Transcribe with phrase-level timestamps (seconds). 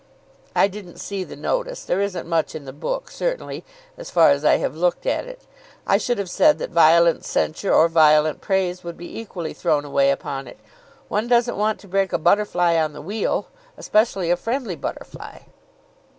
[0.55, 1.83] "I didn't see the notice.
[1.83, 3.63] There isn't much in the book, certainly,
[3.99, 5.41] as far as I have looked at it.
[5.85, 10.09] I should have said that violent censure or violent praise would be equally thrown away
[10.09, 10.57] upon it.
[11.07, 15.41] One doesn't want to break a butterfly on the wheel; especially a friendly butterfly."